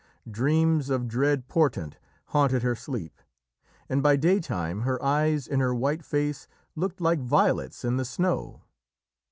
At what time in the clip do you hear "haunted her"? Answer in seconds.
2.33-2.73